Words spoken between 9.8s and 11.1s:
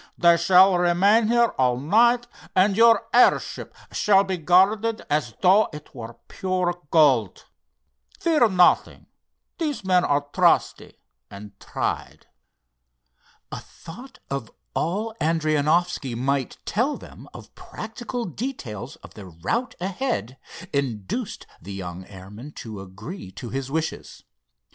men are trusty